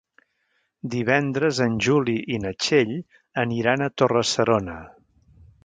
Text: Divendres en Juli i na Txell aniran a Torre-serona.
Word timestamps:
Divendres 0.93 1.59
en 1.65 1.75
Juli 1.87 2.17
i 2.37 2.41
na 2.47 2.55
Txell 2.65 2.95
aniran 3.45 3.87
a 3.89 3.93
Torre-serona. 4.03 4.83